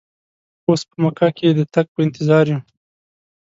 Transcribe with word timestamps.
اوس 0.67 0.81
په 0.89 0.95
مکه 1.01 1.27
کې 1.37 1.47
د 1.57 1.61
تګ 1.73 1.85
په 1.93 1.99
انتظار 2.05 2.45
یو. 2.51 2.59